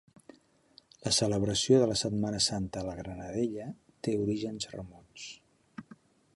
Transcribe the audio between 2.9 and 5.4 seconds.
Granadella té orígens remots.